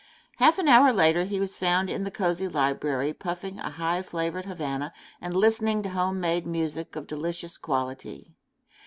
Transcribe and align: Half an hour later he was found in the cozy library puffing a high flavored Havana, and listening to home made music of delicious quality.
Half 0.37 0.57
an 0.57 0.67
hour 0.67 0.91
later 0.91 1.25
he 1.25 1.39
was 1.39 1.59
found 1.59 1.87
in 1.87 2.05
the 2.05 2.09
cozy 2.09 2.47
library 2.47 3.13
puffing 3.13 3.59
a 3.59 3.69
high 3.69 4.01
flavored 4.01 4.45
Havana, 4.45 4.91
and 5.21 5.35
listening 5.35 5.83
to 5.83 5.89
home 5.89 6.19
made 6.19 6.47
music 6.47 6.95
of 6.95 7.05
delicious 7.05 7.55
quality. 7.55 8.33